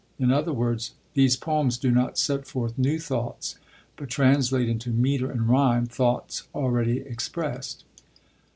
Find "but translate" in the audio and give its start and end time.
3.97-4.67